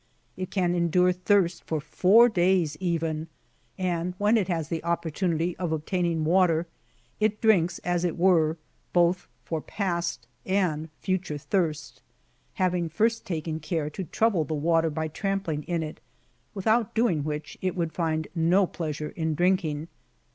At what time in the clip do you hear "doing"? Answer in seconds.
16.95-17.23